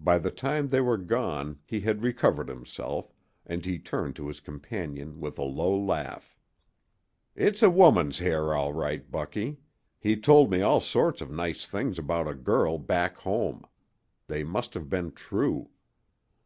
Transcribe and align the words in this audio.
By 0.00 0.18
the 0.18 0.30
time 0.30 0.68
they 0.70 0.80
were 0.80 0.96
gone 0.96 1.58
he 1.66 1.80
had 1.80 2.02
recovered 2.02 2.48
himself, 2.48 3.12
and 3.44 3.62
he 3.62 3.78
turned 3.78 4.16
to 4.16 4.26
his 4.28 4.40
companion 4.40 5.20
with 5.20 5.38
a 5.38 5.42
low 5.42 5.78
laugh. 5.78 6.34
"It's 7.36 7.62
a 7.62 7.68
woman's 7.68 8.20
hair, 8.20 8.54
all 8.54 8.72
right, 8.72 9.10
Bucky. 9.10 9.58
He 9.98 10.16
told 10.16 10.50
me 10.50 10.62
all 10.62 10.80
sorts 10.80 11.20
of 11.20 11.30
nice 11.30 11.66
things 11.66 11.98
about 11.98 12.26
a 12.26 12.32
girl 12.34 12.78
`back 12.78 13.16
home.' 13.16 13.66
They 14.28 14.44
must 14.44 14.72
have 14.72 14.88
been 14.88 15.12
true." 15.12 15.68